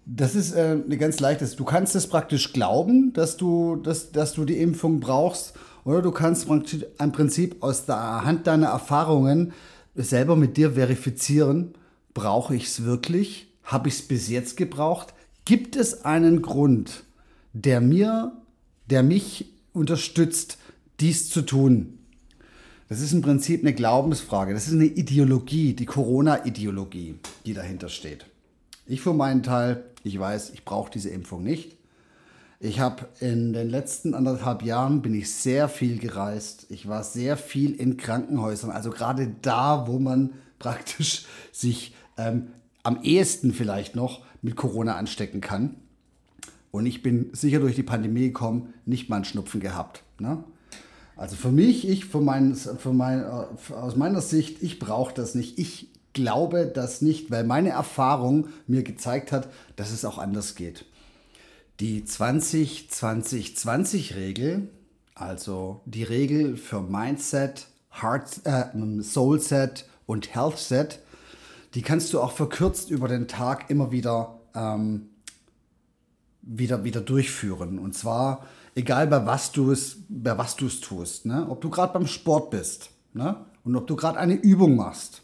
Das 0.06 0.36
ist 0.36 0.54
äh, 0.54 0.78
eine 0.84 0.98
ganz 0.98 1.20
leichtes. 1.20 1.56
Du 1.56 1.63
kannst 1.63 1.96
es 1.96 2.08
praktisch 2.08 2.52
glauben, 2.52 3.13
dass 3.13 3.38
du, 3.38 3.78
dass, 3.78 4.12
dass 4.12 4.34
du 4.34 4.44
die 4.44 4.58
Impfung 4.58 5.00
brauchst 5.00 5.54
oder 5.86 6.02
du 6.02 6.12
kannst 6.12 6.48
im 6.48 7.12
Prinzip 7.12 7.62
aus 7.62 7.86
der 7.86 8.25
Hand 8.25 8.48
deiner 8.48 8.68
Erfahrungen 8.68 9.54
selber 9.96 10.36
mit 10.36 10.58
dir 10.58 10.72
verifizieren, 10.72 11.74
brauche 12.13 12.56
ich 12.56 12.66
es 12.66 12.84
wirklich? 12.84 13.48
Habe 13.63 13.90
ich 13.90 13.96
es 13.96 14.02
bis 14.02 14.30
jetzt 14.30 14.58
gebraucht? 14.58 15.13
Gibt 15.46 15.75
es 15.75 16.06
einen 16.06 16.42
Grund, 16.42 17.04
der 17.54 17.82
mir, 17.82 18.34
der 18.90 19.04
mich 19.04 19.54
unterstützt, 19.74 20.58
dies 21.00 21.30
zu 21.30 21.42
tun? 21.42 22.00
Das 22.90 23.02
ist 23.02 23.13
im 23.13 23.22
Prinzip 23.22 23.62
eine 23.62 23.74
Glaubensfrage. 23.74 24.54
Das 24.54 24.68
ist 24.68 24.74
eine 24.74 24.86
Ideologie, 24.86 25.74
die 25.74 25.86
Corona-Ideologie, 25.86 27.16
die 27.46 27.54
dahinter 27.54 27.90
steht. 27.90 28.25
Ich 28.86 29.02
für 29.02 29.13
meinen 29.13 29.44
Teil, 29.44 29.84
ich 30.04 30.20
weiß, 30.20 30.52
ich 30.52 30.66
brauche 30.66 30.92
diese 30.92 31.10
Impfung 31.10 31.44
nicht. 31.44 31.78
Ich 32.65 32.79
habe 32.79 33.10
in 33.20 33.51
den 33.51 33.70
letzten 33.70 34.13
anderthalb 34.13 34.63
Jahren 34.63 35.01
bin 35.01 35.13
ich 35.13 35.36
sehr 35.36 35.67
viel 35.67 36.00
gereist. 36.00 36.65
Ich 36.70 36.88
war 36.88 37.03
sehr 37.03 37.36
viel 37.36 37.74
in 37.74 37.98
Krankenhäusern, 37.98 38.72
also 38.72 38.89
gerade 38.89 39.36
da, 39.41 39.86
wo 39.86 40.00
man 40.00 40.36
praktisch 40.60 41.25
sich 41.51 41.93
ähm, 42.15 42.48
am 42.82 43.01
ehesten 43.03 43.51
vielleicht 43.51 43.98
noch 43.98 44.22
mit 44.41 44.55
Corona 44.55 44.96
anstecken 44.96 45.41
kann. 45.41 45.75
Und 46.72 46.86
ich 46.86 47.03
bin 47.03 47.32
sicher 47.34 47.60
durch 47.60 47.75
die 47.75 47.84
Pandemie 47.84 48.27
gekommen, 48.27 48.74
nicht 48.86 49.10
mal 49.10 49.17
einen 49.17 49.25
Schnupfen 49.25 49.60
gehabt. 49.60 50.03
Ne? 50.20 50.41
Also 51.17 51.36
für 51.36 51.51
mich, 51.51 51.86
ich, 51.86 52.05
für 52.05 52.22
mein, 52.22 52.55
für 52.55 52.93
mein, 52.93 53.24
äh, 53.24 53.74
aus 53.74 53.98
meiner 53.98 54.22
Sicht, 54.22 54.63
ich 54.63 54.79
brauche 54.79 55.13
das 55.13 55.36
nicht. 55.36 55.60
Ich 55.60 55.89
glaube 56.13 56.72
das 56.74 57.01
nicht, 57.01 57.29
weil 57.29 57.43
meine 57.43 57.72
Erfahrung 57.72 58.48
mir 58.67 58.84
gezeigt 58.84 59.34
hat, 59.34 59.50
dass 59.75 59.91
es 59.91 60.05
auch 60.05 60.17
anders 60.17 60.55
geht. 60.55 60.86
Die 61.80 62.03
20-20-20-Regel, 62.03 64.70
also 65.15 65.82
die 65.86 66.03
Regel 66.03 66.58
für 66.58 66.82
Mindset, 66.82 67.68
Heart, 68.01 68.42
äh, 68.46 68.65
Soulset 69.01 69.88
und 70.06 70.36
Healthset, 70.36 71.00
die 71.74 71.82
kannst 71.82 72.13
du 72.13 72.22
auch 72.22 72.32
verkürzt 72.32 72.92
über 72.92 73.08
den 73.08 73.27
Tag 73.27 73.70
immer 73.70 73.92
wieder, 73.92 74.39
ähm, 74.53 75.10
wieder, 76.42 76.84
wieder 76.84 77.01
durchführen. 77.01 77.80
Und 77.80 77.96
zwar 77.96 78.46
egal 78.75 79.08
bei 79.08 79.25
was 79.25 79.51
du 79.51 79.72
es, 79.72 79.98
bei 80.08 80.38
was 80.38 80.56
du 80.56 80.68
es 80.68 80.80
tust. 80.80 81.25
Ne? 81.25 81.46
Ob 81.50 81.62
du 81.62 81.70
gerade 81.70 81.94
beim 81.94 82.08
Sport 82.08 82.51
bist 82.51 82.89
ne? 83.13 83.38
und 83.63 83.75
ob 83.75 83.88
du 83.88 83.96
gerade 83.96 84.20
eine 84.20 84.36
Übung 84.36 84.75
machst. 84.75 85.22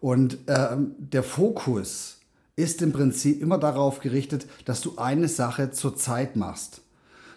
Und 0.00 0.38
ähm, 0.48 0.94
der 0.98 1.22
Fokus 1.22 2.18
ist 2.56 2.82
im 2.82 2.92
Prinzip 2.92 3.42
immer 3.42 3.58
darauf 3.58 4.00
gerichtet, 4.00 4.46
dass 4.64 4.80
du 4.80 4.96
eine 4.96 5.28
Sache 5.28 5.70
zur 5.70 5.96
Zeit 5.96 6.36
machst. 6.36 6.82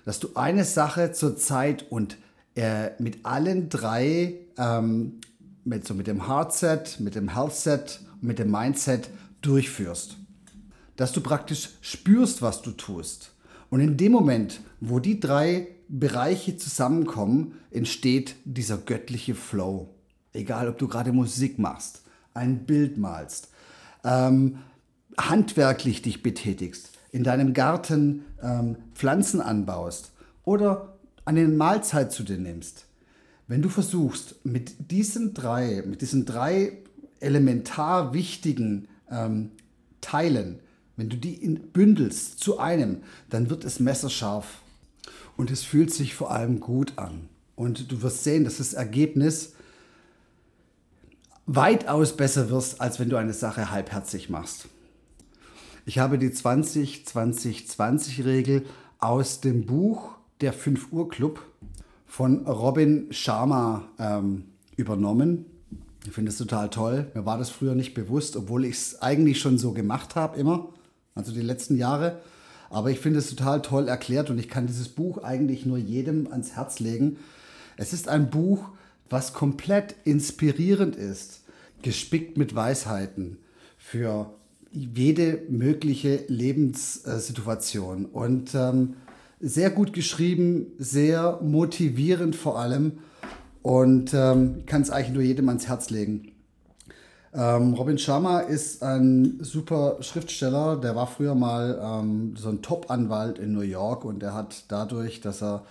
Dass 0.06 0.20
du 0.20 0.30
eine 0.36 0.64
Sache 0.64 1.12
zur 1.12 1.36
Zeit 1.38 1.86
und 1.90 2.18
äh, 2.56 2.92
mit 3.00 3.26
allen 3.26 3.70
drei, 3.70 4.36
ähm, 4.58 5.20
mit, 5.64 5.86
so 5.88 5.94
mit 5.94 6.08
dem 6.08 6.28
Heartset, 6.28 7.00
mit 7.00 7.16
dem 7.16 7.34
Healthset 7.34 8.02
und 8.22 8.28
mit 8.28 8.40
dem 8.40 8.52
Mindset 8.52 9.10
durchführst. 9.42 10.18
Dass 10.96 11.12
du 11.12 11.22
praktisch 11.22 11.70
spürst, 11.82 12.42
was 12.42 12.62
du 12.62 12.72
tust. 12.72 13.32
Und 13.70 13.82
in 13.82 13.98
dem 13.98 14.12
Moment, 14.12 14.62
wo 14.80 15.00
die 15.00 15.20
drei 15.20 15.68
Bereiche 15.90 16.58
zusammenkommen, 16.58 17.54
entsteht 17.72 18.36
dieser 18.46 18.78
göttliche 18.78 19.36
Flow. 19.36 19.94
Egal, 20.34 20.70
ob 20.70 20.78
du 20.78 20.88
gerade 20.88 21.12
Musik 21.12 21.60
machst, 21.60 22.04
ein 22.34 22.66
Bild 22.66 22.98
malst, 22.98 23.50
ähm, 24.04 24.60
handwerklich 25.20 26.02
dich 26.02 26.24
betätigst, 26.24 26.92
in 27.12 27.24
deinem 27.24 27.54
Garten 27.54 28.26
ähm, 28.42 28.78
Pflanzen 28.94 29.42
anbaust 29.42 30.12
oder 30.44 30.98
eine 31.26 31.48
Mahlzeit 31.48 32.12
zu 32.12 32.24
dir 32.24 32.38
nimmst. 32.38 32.86
Wenn 33.48 33.62
du 33.62 33.70
versuchst, 33.70 34.46
mit 34.46 34.92
diesen 34.92 35.34
drei, 35.34 35.84
mit 35.86 36.02
diesen 36.02 36.26
drei 36.26 36.78
elementar 37.20 38.14
wichtigen 38.14 38.88
ähm, 39.10 39.52
Teilen 40.02 40.60
wenn 40.98 41.10
du 41.10 41.16
die 41.16 41.36
in, 41.36 41.72
bündelst 41.72 42.40
zu 42.40 42.60
einem, 42.60 43.04
dann 43.30 43.50
wird 43.50 43.64
es 43.64 43.80
messerscharf. 43.80 44.62
Und 45.38 45.52
es 45.52 45.64
fühlt 45.64 45.94
sich 45.94 46.16
vor 46.16 46.32
allem 46.32 46.60
gut 46.60 46.98
an. 46.98 47.30
Und 47.56 47.92
du 47.92 48.02
wirst 48.02 48.24
sehen, 48.24 48.44
dass 48.44 48.58
das 48.58 48.74
Ergebnis 48.74 49.54
weitaus 51.46 52.18
besser 52.18 52.50
wirst, 52.50 52.82
als 52.82 53.00
wenn 53.00 53.10
du 53.10 53.16
eine 53.16 53.34
Sache 53.34 53.70
halbherzig 53.72 54.30
machst. 54.30 54.68
Ich 55.88 55.98
habe 56.00 56.17
die 56.17 56.32
20-20-20-Regel 56.32 58.65
aus 59.00 59.39
dem 59.39 59.65
Buch 59.65 60.17
Der 60.41 60.51
5 60.51 60.91
Uhr 60.91 61.08
Club 61.08 61.39
von 62.06 62.46
Robin 62.46 63.08
Sharma 63.12 63.88
ähm, 63.98 64.44
übernommen. 64.75 65.46
Ich 66.06 66.12
finde 66.12 66.32
es 66.32 66.38
total 66.38 66.70
toll. 66.70 67.10
Mir 67.13 67.25
war 67.25 67.38
das 67.38 67.50
früher 67.50 67.74
nicht 67.74 67.94
bewusst, 67.94 68.36
obwohl 68.36 68.65
ich 68.65 68.75
es 68.75 69.01
eigentlich 69.01 69.39
schon 69.39 69.58
so 69.58 69.72
gemacht 69.72 70.17
habe, 70.17 70.38
immer 70.38 70.67
also 71.15 71.32
die 71.32 71.39
letzten 71.39 71.77
Jahre. 71.77 72.20
Aber 72.70 72.91
ich 72.91 73.00
finde 73.00 73.20
es 73.20 73.29
total 73.29 73.62
toll 73.62 73.88
erklärt 73.88 74.29
und 74.29 74.39
ich 74.39 74.50
kann 74.50 74.67
dieses 74.67 74.89
Buch 74.89 75.20
eigentlich 75.20 75.65
nur 75.65 75.77
jedem 75.77 76.29
ans 76.29 76.58
Herz 76.58 76.82
legen. 76.82 77.15
Es 77.77 77.94
ist 77.94 78.10
ein 78.10 78.29
Buch, 78.29 78.71
was 79.10 79.32
komplett 79.32 79.95
inspirierend 80.04 80.97
ist, 80.97 81.43
gespickt 81.82 82.36
mit 82.36 82.56
Weisheiten 82.56 83.38
für 83.78 84.34
jede 84.71 85.41
mögliche 85.49 86.23
Lebenssituation 86.27 88.06
und 88.06 88.53
ähm, 88.56 88.95
sehr 89.39 89.69
gut 89.69 89.93
geschrieben, 89.93 90.67
sehr 90.77 91.39
motivierend 91.41 92.36
vor 92.36 92.60
allem 92.60 92.99
und 93.62 94.13
ähm, 94.13 94.63
kann 94.65 94.82
es 94.82 94.89
eigentlich 94.89 95.13
nur 95.13 95.23
jedem 95.23 95.47
ans 95.49 95.67
Herz 95.67 95.89
legen. 95.89 96.32
Ähm, 97.34 97.73
Robin 97.73 97.97
Sharma 97.97 98.39
ist 98.39 98.82
ein 98.82 99.38
super 99.41 99.97
Schriftsteller. 100.01 100.77
Der 100.77 100.95
war 100.95 101.06
früher 101.06 101.36
mal 101.36 101.80
ähm, 101.82 102.36
so 102.36 102.49
ein 102.49 102.62
Top-Anwalt 102.62 103.38
in 103.38 103.53
New 103.53 103.62
York 103.62 104.06
und 104.06 104.23
er 104.23 104.34
hat 104.34 104.63
dadurch, 104.69 105.21
dass 105.21 105.43
er 105.43 105.63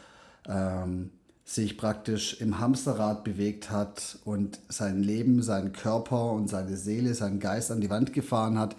ähm, 0.49 1.11
sich 1.47 1.79
praktisch 1.79 2.41
im 2.41 2.59
Hamsterrad 2.59 3.23
bewegt 3.23 3.71
hat 3.71 4.19
und 4.25 4.59
sein 4.69 5.01
Leben, 5.05 5.43
seinen 5.43 5.73
Körper 5.73 6.33
und 6.33 6.49
seine 6.49 6.77
Seele, 6.77 7.15
seinen 7.15 7.39
Geist 7.39 7.71
an 7.71 7.81
die 7.81 7.89
Wand 7.89 8.13
gefahren 8.13 8.59
hat, 8.59 8.75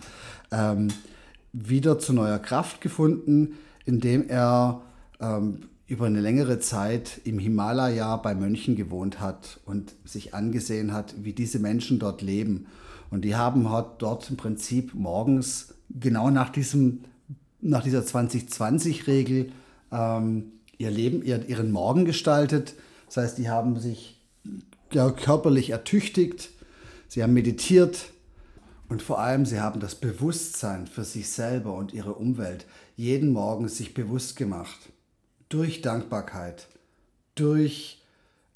ähm, 0.51 0.89
wieder 1.53 1.97
zu 1.97 2.11
neuer 2.11 2.39
Kraft 2.39 2.81
gefunden, 2.81 3.53
indem 3.85 4.27
er 4.27 4.81
ähm, 5.21 5.61
über 5.87 6.07
eine 6.07 6.19
längere 6.19 6.59
Zeit 6.59 7.21
im 7.23 7.39
Himalaya 7.39 8.17
bei 8.17 8.35
Mönchen 8.35 8.75
gewohnt 8.75 9.21
hat 9.21 9.61
und 9.65 9.95
sich 10.03 10.33
angesehen 10.33 10.91
hat, 10.91 11.15
wie 11.23 11.31
diese 11.31 11.59
Menschen 11.59 11.99
dort 11.99 12.21
leben. 12.21 12.67
Und 13.09 13.23
die 13.23 13.37
haben 13.37 13.65
dort 13.97 14.29
im 14.29 14.35
Prinzip 14.35 14.93
morgens 14.93 15.73
genau 15.89 16.29
nach, 16.29 16.49
diesem, 16.49 17.05
nach 17.61 17.81
dieser 17.81 18.01
2020-Regel 18.01 19.53
ähm, 19.93 20.51
ihr 20.77 20.91
Leben, 20.91 21.23
ihr, 21.23 21.47
ihren 21.47 21.71
Morgen 21.71 22.05
gestaltet. 22.05 22.75
Das 23.07 23.17
heißt, 23.17 23.37
die 23.37 23.49
haben 23.49 23.79
sich 23.79 24.19
ja, 24.91 25.09
körperlich 25.11 25.71
ertüchtigt, 25.71 26.49
sie 27.07 27.23
haben 27.23 27.33
meditiert 27.33 28.11
und 28.89 29.01
vor 29.01 29.19
allem 29.19 29.45
sie 29.45 29.59
haben 29.59 29.79
das 29.79 29.95
Bewusstsein 29.95 30.87
für 30.87 31.03
sich 31.03 31.29
selber 31.29 31.73
und 31.75 31.93
ihre 31.93 32.13
Umwelt 32.13 32.65
jeden 32.95 33.31
Morgen 33.31 33.67
sich 33.67 33.93
bewusst 33.93 34.35
gemacht 34.35 34.77
durch 35.49 35.81
Dankbarkeit, 35.81 36.67
durch 37.35 38.01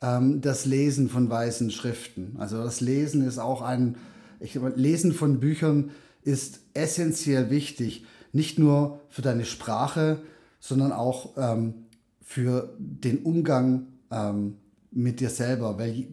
ähm, 0.02 0.42
das 0.42 0.66
Lesen 0.66 1.10
von 1.10 1.30
weißen 1.30 1.72
Schriften. 1.72 2.36
Also 2.40 2.64
das 2.64 2.82
Lesen 2.82 3.26
ist 3.26 3.40
auch 3.40 3.62
ein, 3.62 3.98
ich, 4.40 4.60
Lesen 4.76 5.14
von 5.14 5.40
Büchern 5.40 5.92
ist 6.24 6.60
essentiell 6.74 7.50
wichtig, 7.50 8.06
nicht 8.32 8.60
nur 8.60 9.00
für 9.10 9.22
deine 9.22 9.46
Sprache, 9.46 10.22
sondern 10.60 10.92
auch 10.92 11.32
ähm, 11.38 11.86
für 12.32 12.74
den 12.78 13.24
Umgang 13.24 13.88
ähm, 14.10 14.56
mit 14.90 15.20
dir 15.20 15.30
selber. 15.30 15.78
Weil 15.78 16.08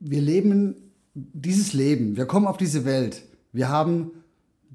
wir 0.00 0.22
leben 0.22 0.76
dieses 1.12 1.74
Leben, 1.74 2.16
wir 2.16 2.24
kommen 2.24 2.46
auf 2.46 2.56
diese 2.56 2.86
Welt, 2.86 3.22
wir 3.52 3.68
haben, 3.68 4.12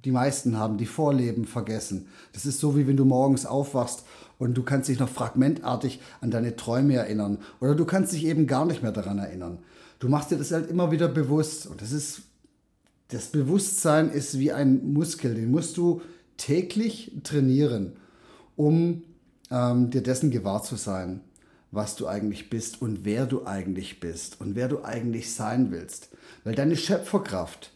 die 0.06 0.12
meisten 0.12 0.56
haben 0.56 0.78
die 0.78 0.86
Vorleben 0.86 1.46
vergessen. 1.46 2.06
Das 2.34 2.46
ist 2.46 2.60
so, 2.60 2.78
wie 2.78 2.86
wenn 2.86 2.96
du 2.96 3.06
morgens 3.06 3.48
aufwachst 3.48 4.04
und 4.38 4.56
du 4.56 4.62
kannst 4.62 4.88
dich 4.88 5.00
noch 5.00 5.10
fragmentartig 5.10 6.00
an 6.22 6.30
deine 6.30 6.56
Träume 6.56 6.94
erinnern 6.94 7.40
oder 7.60 7.74
du 7.74 7.86
kannst 7.86 8.14
dich 8.14 8.26
eben 8.26 8.46
gar 8.46 8.66
nicht 8.66 8.84
mehr 8.84 8.92
daran 8.92 9.18
erinnern. 9.18 9.58
Du 9.98 10.10
machst 10.10 10.30
dir 10.30 10.38
das 10.38 10.52
halt 10.52 10.70
immer 10.70 10.92
wieder 10.92 11.08
bewusst 11.08 11.66
und 11.66 11.82
das 11.82 11.92
ist 11.92 12.22
das 13.08 13.28
Bewusstsein 13.30 14.12
ist 14.12 14.38
wie 14.38 14.52
ein 14.52 14.94
Muskel, 14.94 15.34
den 15.34 15.50
musst 15.50 15.76
du 15.78 16.02
täglich 16.36 17.14
trainieren, 17.24 17.94
um 18.56 19.02
ähm, 19.52 19.90
dir 19.90 20.02
dessen 20.02 20.32
gewahr 20.32 20.64
zu 20.64 20.76
sein, 20.76 21.22
was 21.72 21.96
du 21.96 22.08
eigentlich 22.08 22.50
bist 22.50 22.82
und 22.82 23.06
wer 23.06 23.26
du 23.26 23.46
eigentlich 23.46 24.00
bist 24.00 24.40
und 24.40 24.56
wer 24.56 24.68
du 24.68 24.84
eigentlich 24.84 25.34
sein 25.34 25.72
willst. 25.72 26.10
Weil 26.44 26.56
deine 26.56 26.78
Schöpferkraft, 26.78 27.74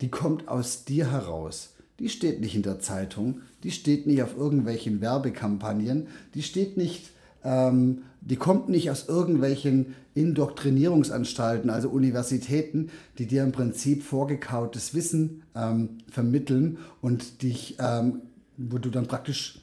die 0.00 0.10
kommt 0.10 0.48
aus 0.48 0.84
dir 0.84 1.10
heraus 1.10 1.72
die 2.02 2.08
steht 2.08 2.40
nicht 2.40 2.56
in 2.56 2.62
der 2.62 2.80
Zeitung, 2.80 3.42
die 3.62 3.70
steht 3.70 4.08
nicht 4.08 4.24
auf 4.24 4.36
irgendwelchen 4.36 5.00
Werbekampagnen, 5.00 6.08
die 6.34 6.42
steht 6.42 6.76
nicht, 6.76 7.10
ähm, 7.44 8.02
die 8.20 8.34
kommt 8.34 8.68
nicht 8.68 8.90
aus 8.90 9.08
irgendwelchen 9.08 9.94
Indoktrinierungsanstalten, 10.14 11.70
also 11.70 11.88
Universitäten, 11.90 12.90
die 13.18 13.26
dir 13.26 13.44
im 13.44 13.52
Prinzip 13.52 14.02
vorgekautes 14.02 14.94
Wissen 14.94 15.44
ähm, 15.54 15.98
vermitteln 16.10 16.78
und 17.00 17.42
dich, 17.42 17.76
ähm, 17.78 18.22
wo 18.56 18.78
du 18.78 18.90
dann 18.90 19.06
praktisch 19.06 19.60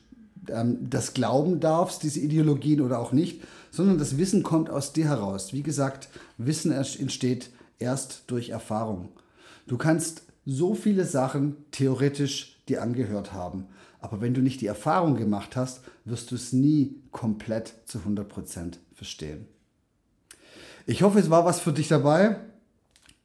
das 0.82 1.14
glauben 1.14 1.60
darfst, 1.60 2.04
diese 2.04 2.20
Ideologien 2.20 2.82
oder 2.82 3.00
auch 3.00 3.12
nicht, 3.12 3.42
sondern 3.72 3.98
das 3.98 4.18
Wissen 4.18 4.44
kommt 4.44 4.70
aus 4.70 4.94
dir 4.94 5.06
heraus. 5.06 5.54
Wie 5.54 5.64
gesagt, 5.64 6.10
Wissen 6.38 6.72
entsteht 6.72 7.50
erst 7.78 8.24
durch 8.28 8.50
Erfahrung. 8.50 9.10
Du 9.68 9.78
kannst 9.78 10.24
so 10.46 10.74
viele 10.74 11.06
Sachen 11.06 11.56
theoretisch 11.72 12.62
dir 12.68 12.82
angehört 12.82 13.34
haben. 13.34 13.68
Aber 14.00 14.22
wenn 14.22 14.34
du 14.34 14.42
nicht 14.42 14.62
die 14.62 14.68
Erfahrung 14.68 15.16
gemacht 15.16 15.56
hast, 15.56 15.82
wirst 16.06 16.32
du 16.32 16.36
es 16.36 16.54
nie 16.54 16.96
komplett 17.12 17.74
zu 17.86 18.00
100% 18.00 18.78
verstehen. 18.94 19.46
Ich 20.86 21.04
hoffe, 21.04 21.20
es 21.20 21.30
war 21.30 21.46
was 21.46 21.60
für 21.60 21.74
dich 21.74 21.90
dabei. 21.90 22.38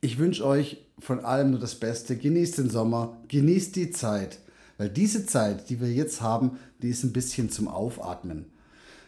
Ich 0.01 0.19
wünsche 0.19 0.45
euch 0.45 0.85
von 0.99 1.21
allem 1.25 1.53
nur 1.53 1.61
das 1.61 1.77
Beste. 1.77 2.17
Genießt 2.17 2.59
den 2.59 2.71
Sommer, 2.71 3.17
genießt 3.29 3.77
die 3.77 3.91
Zeit. 3.91 4.39
Weil 4.79 4.89
diese 4.89 5.27
Zeit, 5.27 5.69
die 5.71 5.81
wir 5.81 5.93
jetzt 5.93 6.21
haben, 6.21 6.59
die 6.83 6.91
ist 6.91 7.05
ein 7.05 7.13
bisschen 7.13 7.51
zum 7.51 7.69
Aufatmen. 7.69 8.47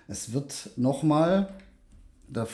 Es 0.09 0.33
wird 0.33 0.71
nochmal, 0.77 1.49
da 2.29 2.47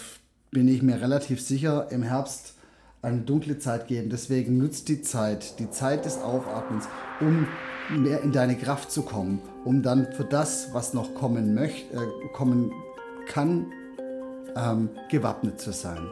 bin 0.51 0.69
ich 0.69 0.83
mir 0.83 1.01
relativ 1.01 1.41
sicher, 1.41 1.91
im 1.91 2.03
Herbst 2.03 2.55
eine 3.03 3.21
dunkle 3.21 3.59
Zeit 3.59 3.89
geben. 3.89 4.11
Deswegen 4.11 4.59
nutzt 4.59 4.89
die 4.89 5.03
Zeit, 5.03 5.59
die 5.59 5.71
Zeit 5.71 6.05
des 6.05 6.19
Aufatmens, 6.19 6.87
um 7.21 7.47
mehr 7.91 8.23
in 8.23 8.33
deine 8.33 8.57
Kraft 8.57 8.91
zu 8.91 9.03
kommen, 9.03 9.41
um 9.65 9.83
dann 9.83 10.13
für 10.13 10.25
das, 10.25 10.73
was 10.73 10.95
noch 10.95 11.15
kommen 11.15 11.55
möchte, 11.55 11.95
äh, 11.95 12.29
kommen 12.33 12.73
kann, 13.27 13.67
ähm, 14.57 14.89
gewappnet 15.11 15.61
zu 15.61 15.73
sein. 15.73 16.07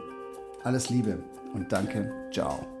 Alles 0.63 0.89
Liebe 0.89 1.23
und 1.53 1.71
danke. 1.71 2.11
Ciao. 2.31 2.80